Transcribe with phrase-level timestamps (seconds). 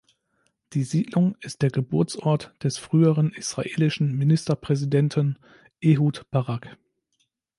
[0.73, 5.37] Die Siedlung ist der Geburtsort des früheren israelischen Ministerpräsidenten
[5.79, 6.75] Ehud Barak.